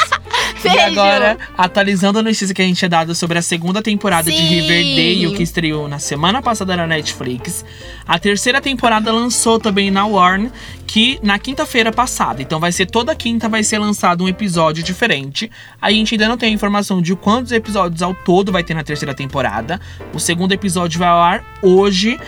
[0.66, 4.36] E agora, atualizando a notícia que a gente tinha dado sobre a segunda temporada de
[4.36, 4.46] Sim.
[4.46, 7.64] Riverdale, que estreou na semana passada na Netflix.
[8.06, 10.50] A terceira temporada lançou também na Warner,
[10.86, 12.40] que na quinta-feira passada.
[12.40, 15.50] Então vai ser toda quinta vai ser lançado um episódio diferente.
[15.80, 18.84] A gente ainda não tem a informação de quantos episódios ao todo vai ter na
[18.84, 19.80] terceira temporada.
[20.14, 22.18] O segundo episódio vai ao ar hoje,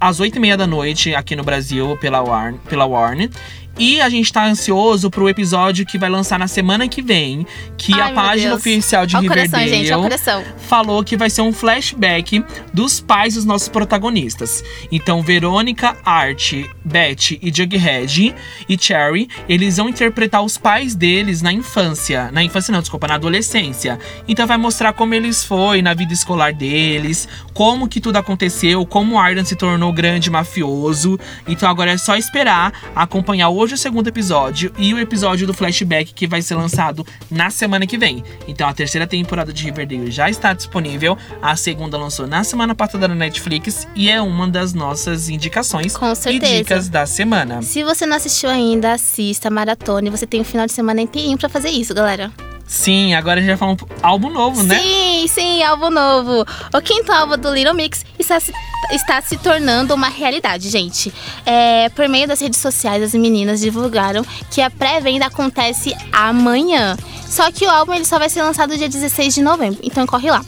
[0.00, 2.60] às oito e meia da noite, aqui no Brasil, pela Warner.
[2.68, 3.30] Pela Warner.
[3.78, 7.44] E a gente tá ansioso pro episódio que vai lançar na semana que vem,
[7.76, 8.60] que Ai, a página Deus.
[8.60, 10.44] oficial de Ó o coração, Riverdale gente, o coração.
[10.58, 14.62] falou que vai ser um flashback dos pais dos nossos protagonistas.
[14.92, 16.52] Então, Verônica, Art,
[16.84, 18.34] Beth e Jughead
[18.68, 22.30] e Cherry, eles vão interpretar os pais deles na infância.
[22.30, 23.98] Na infância não, desculpa, na adolescência.
[24.28, 29.16] Então vai mostrar como eles foi na vida escolar deles, como que tudo aconteceu, como
[29.16, 31.18] o Arden se tornou grande mafioso.
[31.48, 36.12] Então agora é só esperar acompanhar hoje o segundo episódio e o episódio do flashback
[36.12, 38.22] que vai ser lançado na semana que vem.
[38.46, 41.16] Então a terceira temporada de Riverdale já está disponível.
[41.40, 46.12] A segunda lançou na semana passada na Netflix e é uma das nossas indicações Com
[46.12, 46.54] e certeza.
[46.54, 47.62] dicas da semana.
[47.62, 50.10] Se você não assistiu ainda, assista, maratone.
[50.10, 52.30] Você tem um final de semana inteirinho pra fazer isso, galera.
[52.66, 54.78] Sim, agora a gente vai falar um álbum novo, né?
[54.78, 56.44] Sim, sim, álbum novo.
[56.72, 58.52] O quinto álbum do Little Mix está se,
[58.90, 61.12] está se tornando uma realidade, gente.
[61.44, 66.96] É, por meio das redes sociais, as meninas divulgaram que a pré-venda acontece amanhã.
[67.26, 70.30] Só que o álbum ele só vai ser lançado dia 16 de novembro, então corre
[70.30, 70.44] lá.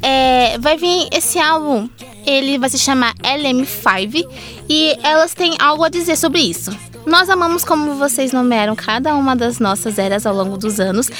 [0.00, 1.88] É, vai vir esse álbum,
[2.24, 4.24] ele vai se chamar LM5
[4.68, 6.70] e elas têm algo a dizer sobre isso.
[7.08, 11.10] Nós amamos como vocês nomearam cada uma das nossas eras ao longo dos anos,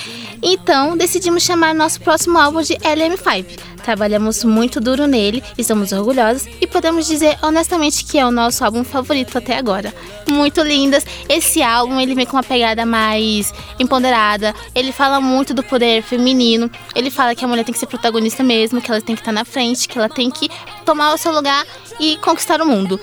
[0.43, 3.59] então decidimos chamar nosso próximo álbum de LM5.
[3.83, 8.85] Trabalhamos muito duro nele, estamos orgulhosos e podemos dizer honestamente que é o nosso álbum
[8.85, 9.95] favorito até agora.
[10.29, 11.07] Muito lindas.
[11.27, 14.55] Esse álbum ele vem com uma pegada mais empoderada.
[14.75, 16.71] Ele fala muito do poder feminino.
[16.95, 19.33] Ele fala que a mulher tem que ser protagonista mesmo, que ela tem que estar
[19.33, 20.51] na frente, que ela tem que
[20.85, 21.65] tomar o seu lugar
[21.99, 23.01] e conquistar o mundo.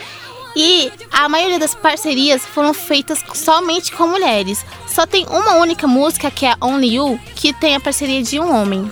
[0.55, 4.65] E a maioria das parcerias foram feitas somente com mulheres.
[4.87, 8.55] Só tem uma única música, que é Only You, que tem a parceria de um
[8.55, 8.89] homem.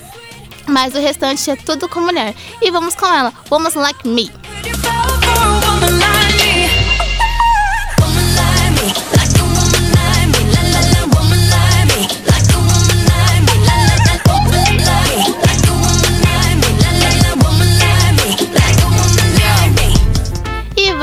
[0.67, 2.35] Mas o restante é tudo com mulher.
[2.61, 4.31] E vamos com ela, Woman's Like Me.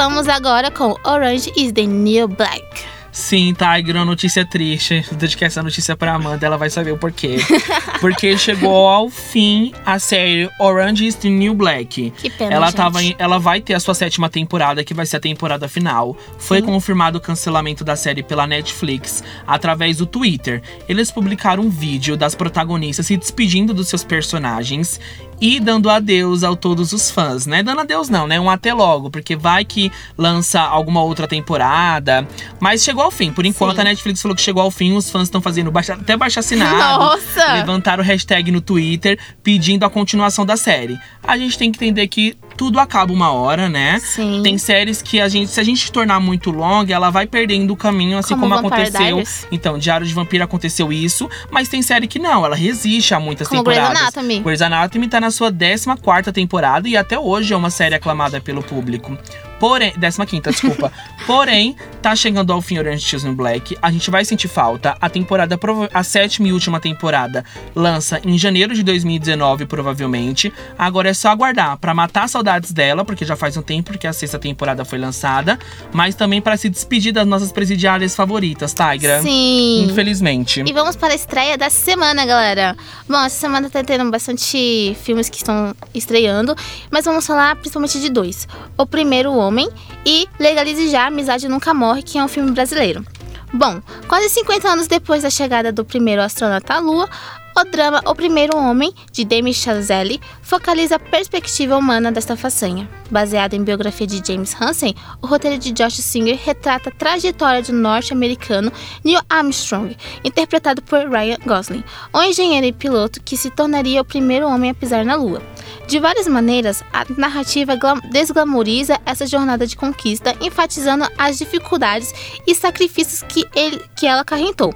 [0.01, 2.65] Vamos agora com Orange is the New Black.
[3.13, 5.05] Sim, Tiger, uma notícia triste.
[5.13, 7.37] Dediquei essa notícia pra Amanda, ela vai saber o porquê.
[8.01, 12.13] Porque chegou ao fim a série Orange is the New Black.
[12.17, 12.77] Que pena, ela gente.
[12.77, 16.17] tava em- ela vai ter a sua sétima temporada, que vai ser a temporada final.
[16.39, 20.63] Foi confirmado o cancelamento da série pela Netflix através do Twitter.
[20.89, 24.99] Eles publicaram um vídeo das protagonistas se despedindo dos seus personagens
[25.41, 27.63] e dando adeus a todos os fãs, né?
[27.63, 28.39] Dando adeus não, né?
[28.39, 32.27] Um até logo, porque vai que lança alguma outra temporada.
[32.59, 33.33] Mas chegou ao fim.
[33.33, 33.81] Por enquanto, Sim.
[33.81, 34.95] a Netflix falou que chegou ao fim.
[34.97, 36.77] Os fãs estão fazendo baixa, até baixa assinado.
[36.77, 37.55] Nossa!
[37.55, 40.99] Levantaram hashtag no Twitter pedindo a continuação da série.
[41.23, 43.99] A gente tem que entender que tudo acaba uma hora, né?
[44.01, 44.43] Sim.
[44.43, 47.77] Tem séries que a gente, se a gente tornar muito longa, ela vai perdendo o
[47.77, 49.01] caminho, assim Como como, aconteceu.
[49.01, 49.47] Diaries.
[49.51, 53.49] Então, Diário de Vampiro aconteceu isso, mas tem série que não, ela resiste a muitas
[53.49, 54.03] Como Grey's temporadas.
[54.03, 54.41] Anatomy.
[54.41, 58.63] Grey's Anatomy tá na sua 14 temporada e até hoje é uma série aclamada pelo
[58.63, 59.17] público.
[59.61, 60.91] Porém, 15 desculpa.
[61.27, 63.77] Porém, tá chegando ao fim Orange is the New Black.
[63.83, 64.97] A gente vai sentir falta.
[64.99, 65.61] A temporada,
[65.93, 67.45] a sétima e última temporada,
[67.75, 70.51] lança em janeiro de 2019, provavelmente.
[70.79, 74.13] Agora é só aguardar pra matar saudades dela, porque já faz um tempo que a
[74.15, 75.59] sexta temporada foi lançada.
[75.93, 79.21] Mas também pra se despedir das nossas presidiárias favoritas, Tigra.
[79.21, 79.85] Sim.
[79.91, 80.65] Infelizmente.
[80.67, 82.75] E vamos para a estreia da semana, galera.
[83.07, 86.57] Bom, essa semana tá tendo bastante filmes que estão estreando,
[86.91, 88.49] mas vamos falar principalmente de dois.
[88.79, 89.69] O primeiro, O Homem,
[90.07, 93.05] e Legalize Já, Amizade Nunca Morre, que é um filme brasileiro.
[93.53, 97.11] Bom, quase 50 anos depois da chegada do primeiro astronauta à Lua,
[97.59, 102.89] o drama O Primeiro Homem, de Demi Chazelle, focaliza a perspectiva humana desta façanha.
[103.11, 107.73] Baseado em biografia de James Hansen, o roteiro de Josh Singer retrata a trajetória do
[107.73, 111.83] norte-americano Neil Armstrong, interpretado por Ryan Gosling,
[112.15, 115.43] um engenheiro e piloto que se tornaria o primeiro homem a pisar na Lua.
[115.87, 122.13] De várias maneiras, a narrativa glam- desglamoriza essa jornada de conquista, enfatizando as dificuldades
[122.47, 124.75] e sacrifícios que, ele, que ela acarretou.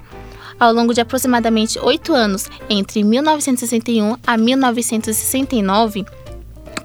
[0.59, 6.05] Ao longo de aproximadamente oito anos, entre 1961 a 1969,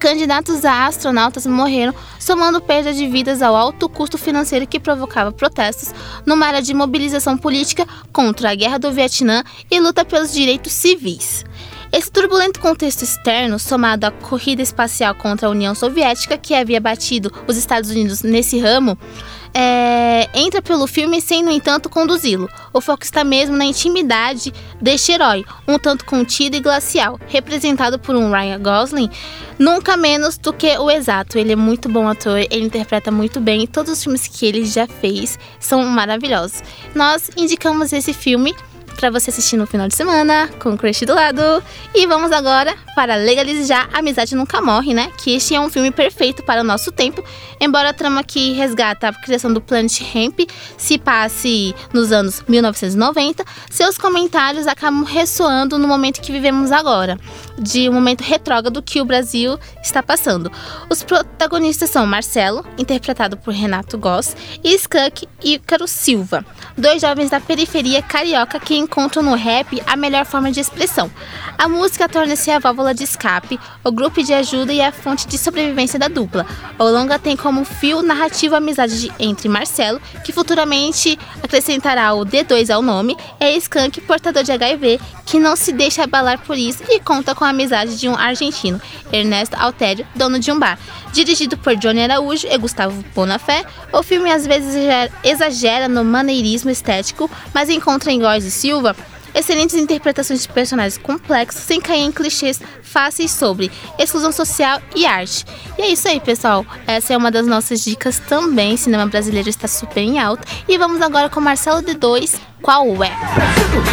[0.00, 5.94] candidatos a astronautas morreram, somando perda de vidas ao alto custo financeiro que provocava protestos
[6.24, 11.44] numa área de mobilização política contra a guerra do Vietnã e luta pelos direitos civis.
[11.92, 17.32] Esse turbulento contexto externo, somado à corrida espacial contra a União Soviética, que havia batido
[17.48, 18.96] os Estados Unidos nesse ramo,
[19.52, 22.48] é, entra pelo filme sem, no entanto, conduzi-lo.
[22.72, 28.14] O foco está mesmo na intimidade deste herói, um tanto contido e glacial, representado por
[28.14, 29.10] um Ryan Gosling,
[29.58, 31.38] nunca menos do que o exato.
[31.38, 34.64] Ele é muito bom ator, ele interpreta muito bem, e todos os filmes que ele
[34.64, 36.62] já fez são maravilhosos.
[36.94, 38.54] Nós indicamos esse filme
[39.00, 41.40] para você assistir no final de semana, com o crush do lado.
[41.94, 45.10] E vamos agora para Legalize Já, Amizade Nunca Morre, né?
[45.16, 47.24] Que este é um filme perfeito para o nosso tempo,
[47.58, 50.40] embora a trama que resgata a criação do Planet Hemp
[50.76, 57.18] se passe nos anos 1990, seus comentários acabam ressoando no momento que vivemos agora,
[57.58, 60.52] de um momento retrógrado que o Brasil está passando.
[60.90, 66.44] Os protagonistas são Marcelo, interpretado por Renato Goss, e Skunk Ícaro Silva,
[66.76, 71.08] dois jovens da periferia carioca que encontram no rap a melhor forma de expressão.
[71.56, 75.38] A música torna-se a válvula de escape, o grupo de ajuda e a fonte de
[75.38, 76.44] sobrevivência da dupla.
[76.76, 82.26] O longa tem como fio narrativo a amizade de- entre Marcelo, que futuramente acrescentará o
[82.26, 86.82] D2 ao nome, e Skunk, portador de HIV, que não se deixa abalar por isso
[86.88, 88.80] e conta com a amizade de um argentino,
[89.12, 90.76] Ernesto Altério, dono de um bar.
[91.12, 94.74] Dirigido por Johnny Araújo e Gustavo Bonafé, o filme às vezes
[95.24, 98.94] exagera- no maneirismo estético, mas encontra em Góes e Silva
[99.34, 105.44] excelentes interpretações de personagens complexos sem cair em clichês fáceis sobre exclusão social e arte.
[105.78, 106.64] E é isso aí, pessoal.
[106.86, 108.76] Essa é uma das nossas dicas também.
[108.76, 110.42] Cinema brasileiro está super em alta.
[110.68, 112.34] E vamos agora com Marcelo D2.
[112.60, 113.10] Qual é?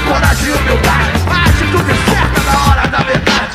[0.07, 3.46] Coragem humildade, atitude certa na hora da verdade.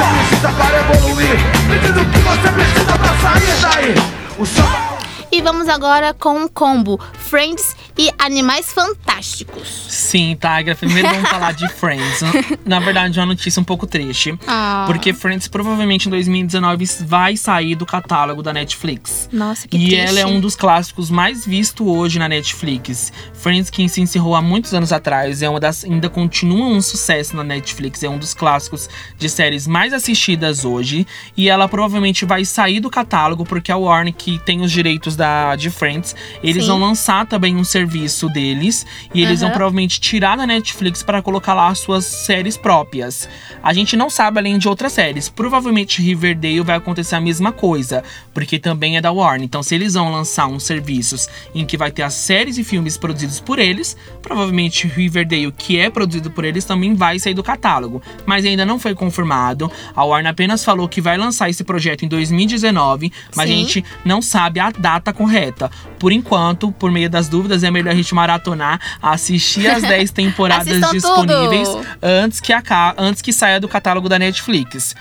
[0.00, 1.36] Precisa para evoluir?
[1.80, 3.94] Diz o que você precisa pra sair daí.
[4.38, 4.89] O samba.
[5.32, 9.86] E vamos agora com um combo: Friends e Animais Fantásticos.
[9.88, 10.74] Sim, Tigra.
[10.74, 12.20] Primeiro vamos falar de Friends.
[12.64, 14.36] Na verdade, é uma notícia um pouco triste.
[14.46, 14.84] Ah.
[14.86, 19.28] Porque Friends provavelmente em 2019 vai sair do catálogo da Netflix.
[19.32, 20.00] Nossa, que E triste.
[20.00, 23.12] ela é um dos clássicos mais vistos hoje na Netflix.
[23.34, 27.36] Friends, que se encerrou há muitos anos atrás, é uma das ainda continua um sucesso
[27.36, 28.02] na Netflix.
[28.02, 31.06] É um dos clássicos de séries mais assistidas hoje.
[31.36, 35.54] E ela provavelmente vai sair do catálogo, porque a Warner, que tem os direitos da,
[35.54, 36.70] de Friends, eles Sim.
[36.70, 38.86] vão lançar também um serviço deles.
[39.14, 39.56] E eles vão Aham.
[39.56, 43.28] provavelmente tirar da Netflix para colocar lá as suas séries próprias.
[43.62, 45.28] A gente não sabe além de outras séries.
[45.28, 48.02] Provavelmente Riverdale vai acontecer a mesma coisa,
[48.32, 49.44] porque também é da Warner.
[49.44, 52.96] Então, se eles vão lançar uns serviços em que vai ter as séries e filmes
[52.96, 58.02] produzidos por eles, provavelmente Riverdale, que é produzido por eles, também vai sair do catálogo.
[58.24, 59.70] Mas ainda não foi confirmado.
[59.94, 63.54] A Warner apenas falou que vai lançar esse projeto em 2019, mas Sim.
[63.54, 65.70] a gente não sabe a data correta.
[65.98, 70.80] Por enquanto, por meio das dúvidas, é melhor a gente maratonar, assistir as 10 temporadas
[70.90, 71.86] disponíveis tudo!
[72.02, 74.94] antes que, aca- antes que saia do catálogo da Netflix.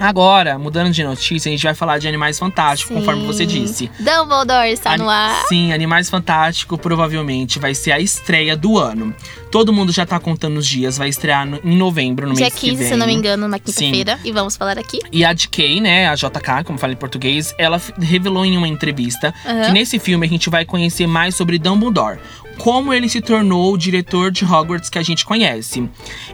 [0.00, 3.64] Agora, mudando de notícia, a gente vai falar de Animais Fantásticos, conforme você Sim.
[3.64, 3.90] disse.
[3.98, 5.44] Dumbledore está Ani- no ar.
[5.48, 9.14] Sim, Animais Fantástico provavelmente vai ser a estreia do ano.
[9.50, 12.54] Todo mundo já tá contando os dias, vai estrear no- em novembro, no Dia mês
[12.54, 12.88] que 15, vem.
[12.88, 14.18] se não me engano, numa quinta-feira.
[14.24, 14.98] E vamos falar aqui.
[15.10, 19.34] E a DK, né, a JK, como fala em português, ela revelou em uma entrevista
[19.46, 19.62] Aham.
[19.66, 22.18] que nesse filme a gente vai conhecer mais sobre Dumbledore.
[22.58, 25.88] Como ele se tornou o diretor de Hogwarts que a gente conhece.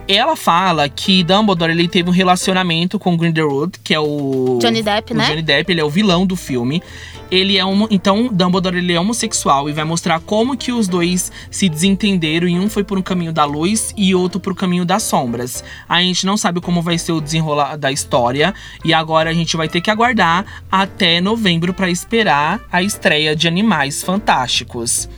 [0.08, 5.12] Ela fala que Dumbledore ele teve um relacionamento com Grindelwald, que é o Johnny Depp,
[5.12, 5.28] o né?
[5.28, 6.82] Johnny Depp, ele é o vilão do filme.
[7.30, 11.32] Ele é um, então Dumbledore ele é homossexual e vai mostrar como que os dois
[11.50, 14.84] se desentenderam e um foi por um caminho da luz e outro por um caminho
[14.84, 15.64] das sombras.
[15.88, 19.56] A gente não sabe como vai ser o desenrolar da história e agora a gente
[19.56, 25.08] vai ter que aguardar até novembro para esperar a estreia de Animais Fantásticos.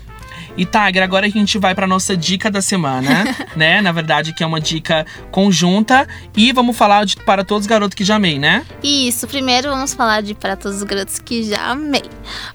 [0.57, 3.81] E Tiger, agora a gente vai pra nossa dica da semana, né?
[3.81, 6.09] Na verdade, que é uma dica conjunta.
[6.37, 8.65] E vamos falar de Para Todos os Garotos que Já Amei, né?
[8.83, 12.03] Isso, primeiro vamos falar de Para Todos os Garotos que já amei.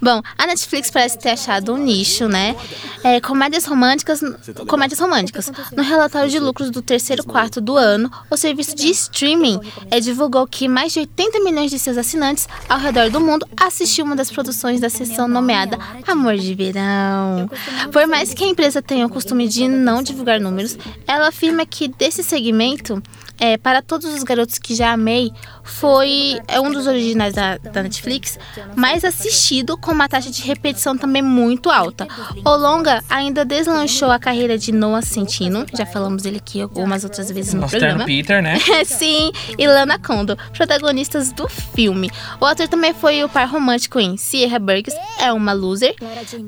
[0.01, 2.55] Bom, a Netflix parece ter achado um nicho, né?
[3.03, 4.21] É, comédias românticas.
[4.67, 5.51] Comédias românticas.
[5.75, 9.59] No relatório de lucros do terceiro quarto do ano, o serviço de streaming
[9.89, 14.05] é, divulgou que mais de 80 milhões de seus assinantes ao redor do mundo assistiu
[14.05, 17.49] uma das produções da sessão nomeada Amor de Verão.
[17.91, 21.89] Por mais que a empresa tenha o costume de não divulgar números, ela afirma que
[21.89, 23.04] desse segmento,
[23.41, 25.32] é, para todos os garotos que já amei,
[25.63, 28.38] foi é um dos originais da, da Netflix,
[28.75, 32.08] mais assistido, com uma taxa de repetição também muito alta.
[32.45, 37.32] O longa ainda deslanchou a carreira de Noah Centino, já falamos dele aqui algumas outras
[37.32, 38.06] vezes no Nosso programa.
[38.06, 38.60] Peter, né?
[38.86, 42.12] Sim, e Lana Kondo, protagonistas do filme.
[42.39, 45.95] O ator também foi o par romântico em Sierra Burgess, é uma loser.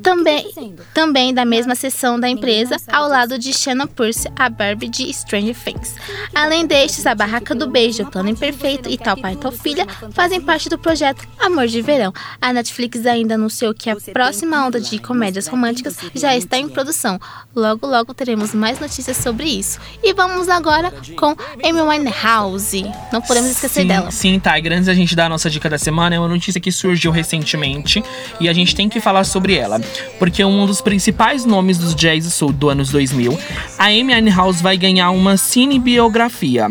[0.03, 0.53] Também,
[0.93, 5.55] também da mesma sessão da empresa, ao lado de Shannon Percy, a Barbie de Stranger
[5.55, 5.95] Things.
[6.35, 10.67] Além destes, a Barraca do Beijo, Plano Imperfeito e Tal Pai Tal Filha fazem parte
[10.67, 12.13] do projeto Amor de Verão.
[12.41, 17.17] A Netflix ainda anunciou que a próxima onda de comédias românticas já está em produção.
[17.55, 19.79] Logo, logo teremos mais notícias sobre isso.
[20.03, 22.83] E vamos agora com Amy Winehouse.
[23.13, 24.11] Não podemos esquecer sim, dela.
[24.11, 24.73] Sim, Tiger.
[24.73, 28.03] Antes da gente dar a nossa dica da semana, é uma notícia que surgiu recentemente
[28.41, 29.79] e a gente tem que falar sobre ela.
[30.19, 33.39] Porque um dos principais nomes dos jazz soul do anos 2000,
[33.77, 36.62] a Amy Winehouse vai ganhar uma cinebiografia.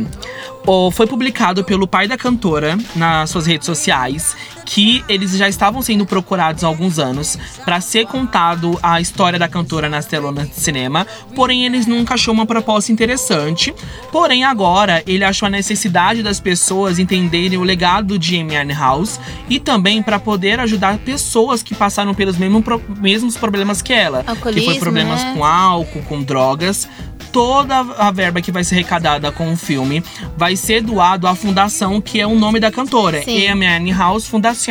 [0.93, 4.37] Foi publicado pelo pai da cantora nas suas redes sociais
[4.73, 9.47] que eles já estavam sendo procurados há alguns anos para ser contado a história da
[9.47, 13.75] cantora nas telonas de cinema, porém eles nunca achou uma proposta interessante.
[14.11, 19.61] Porém agora ele achou a necessidade das pessoas entenderem o legado de Amy Winehouse e
[19.61, 22.65] também para poder ajudar pessoas que passaram pelos mesmos,
[22.99, 25.35] mesmos problemas que ela, que Alcoolismo, foi problemas né?
[25.35, 26.89] com álcool, com drogas.
[27.31, 30.05] Toda a verba que vai ser arrecadada com o filme
[30.37, 33.23] vai ser doado à fundação que é o nome da cantora.
[33.51, 34.62] Amy House Fundação,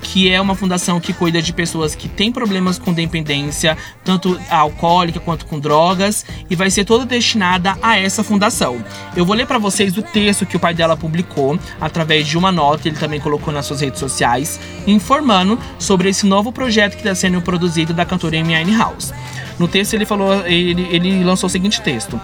[0.00, 5.20] que é uma fundação que cuida de pessoas que têm problemas com dependência, tanto alcoólica
[5.20, 8.84] quanto com drogas, e vai ser toda destinada a essa fundação.
[9.16, 12.52] Eu vou ler para vocês o texto que o pai dela publicou através de uma
[12.52, 17.14] nota, ele também colocou nas suas redes sociais, informando sobre esse novo projeto que está
[17.14, 19.12] sendo produzido da cantora Amy House.
[19.58, 22.20] No texto ele falou, ele, ele lançou o seguinte texto.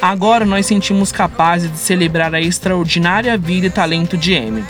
[0.00, 4.64] Agora nós sentimos capazes de celebrar a extraordinária vida e talento de Amy.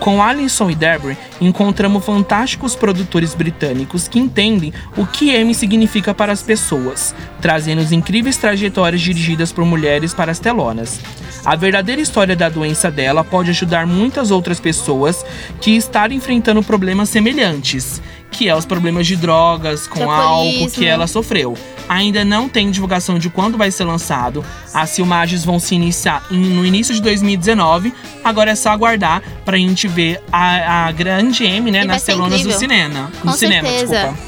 [0.00, 6.32] Com Alison e Debra, encontramos fantásticos produtores britânicos que entendem o que M significa para
[6.32, 11.00] as pessoas, trazendo as incríveis trajetórias dirigidas por mulheres para as telonas.
[11.44, 15.24] A verdadeira história da doença dela pode ajudar muitas outras pessoas
[15.60, 18.00] que estão enfrentando problemas semelhantes,
[18.38, 20.84] que é os problemas de drogas, com álcool que alcoolismo.
[20.84, 21.56] ela sofreu.
[21.88, 24.44] Ainda não tem divulgação de quando vai ser lançado.
[24.72, 27.92] As filmagens vão se iniciar em- no início de 2019.
[28.22, 32.42] Agora é só aguardar pra gente ver a, a grande M, né, E nas telonas
[32.42, 33.10] do cinema.
[33.20, 33.92] Com no cinema, certeza.
[33.92, 34.18] desculpa.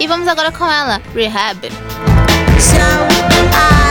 [0.00, 1.68] E vamos agora com ela, Rehab.
[2.58, 3.89] So I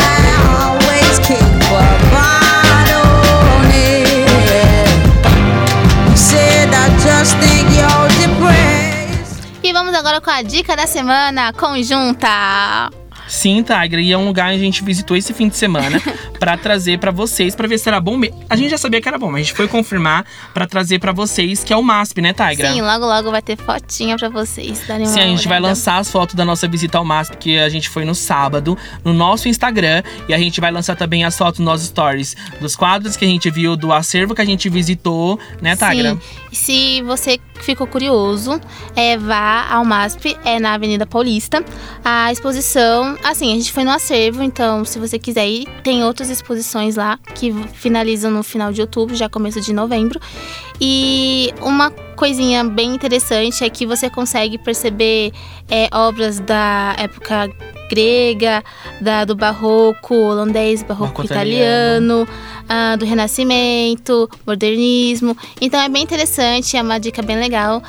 [10.00, 12.90] agora com a dica da semana conjunta.
[13.28, 16.02] Sim, Tigra, e é um lugar que a gente visitou esse fim de semana
[16.40, 18.44] pra trazer pra vocês, pra ver se era bom mesmo.
[18.50, 21.12] A gente já sabia que era bom, mas a gente foi confirmar pra trazer pra
[21.12, 22.72] vocês, que é o MASP, né, Tigra?
[22.72, 25.68] Sim, logo logo vai ter fotinha pra vocês darem Sim, a gente vai olhada.
[25.68, 29.14] lançar as fotos da nossa visita ao MASP, que a gente foi no sábado, no
[29.14, 30.02] nosso Instagram.
[30.28, 33.52] E a gente vai lançar também as fotos nos stories dos quadros que a gente
[33.52, 36.14] viu, do acervo que a gente visitou, né, Tigra?
[36.14, 36.20] Sim.
[36.52, 38.60] Se você ficou curioso,
[38.96, 41.64] é, vá ao MASP, é na Avenida Paulista.
[42.04, 46.30] A exposição, assim, a gente foi no acervo, então se você quiser ir, tem outras
[46.30, 50.20] exposições lá que finalizam no final de outubro, já começo de novembro.
[50.82, 55.32] E uma coisinha bem interessante é que você consegue perceber
[55.70, 57.50] é, obras da época
[57.90, 58.62] grega,
[59.00, 62.28] da, do barroco holandês, barroco, italiano,
[62.68, 65.36] ah, do renascimento, modernismo.
[65.62, 67.82] Então é bem interessante, é uma dica bem legal.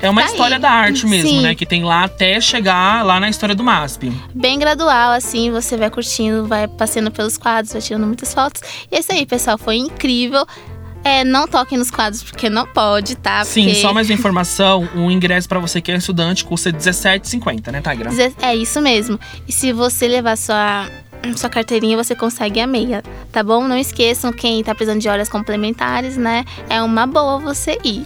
[0.00, 0.62] É uma Tá história aí.
[0.62, 1.42] da arte mesmo, Sim.
[1.42, 1.54] né?
[1.54, 4.12] Que tem lá até chegar lá na história do MASP.
[4.34, 8.62] Bem gradual, assim, você vai curtindo, vai passeando pelos quadros, vai tirando muitas fotos.
[8.90, 10.46] E é isso aí, pessoal, foi incrível.
[11.04, 13.44] É, não toquem nos quadros porque não pode, tá?
[13.44, 17.70] Sim, Porque- só mais uma informação: o ingresso pra você que é estudante custa R$17,50,
[17.70, 17.82] né?
[18.10, 19.18] Deze- É isso mesmo.
[19.46, 20.88] E se você levar sua,
[21.36, 23.66] sua carteirinha, você consegue a meia, tá bom?
[23.68, 26.44] Não esqueçam, quem tá precisando de horas complementares, né?
[26.70, 28.04] É uma boa você ir.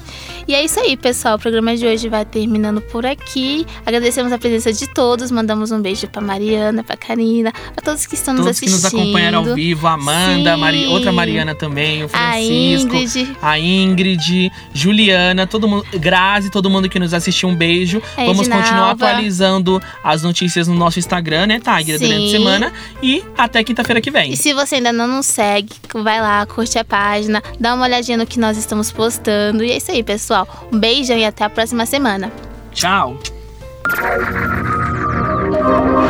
[0.48, 1.36] E é isso aí, pessoal.
[1.36, 3.66] O programa de hoje vai terminando por aqui.
[3.84, 5.30] Agradecemos a presença de todos.
[5.30, 8.90] Mandamos um beijo pra Mariana, pra Karina, pra todos que estão nos Todos que assistindo.
[8.92, 13.36] nos acompanharam ao vivo, a Amanda, a Mari- outra Mariana também, o A Francisco, Ingrid.
[13.42, 18.00] a Ingrid, Juliana, todo mundo, Grazi, todo mundo que nos assistiu, um beijo.
[18.16, 18.62] A Vamos Edinalva.
[18.64, 22.72] continuar atualizando as notícias no nosso Instagram, né, Tigra, durante a semana.
[23.02, 24.32] E até quinta-feira que vem.
[24.32, 28.16] E se você ainda não nos segue, vai lá, curte a página, dá uma olhadinha
[28.16, 29.62] no que nós estamos postando.
[29.62, 30.02] E é isso aí,
[30.44, 30.68] pessoal.
[30.72, 32.30] Um beijão e até a próxima semana.
[32.72, 33.16] Tchau.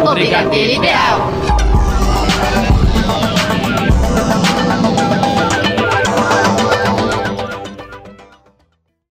[0.04, 1.30] O Brigadeiro Ideal.